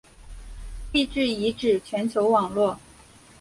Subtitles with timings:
[0.91, 2.79] 地质遗址全球网络。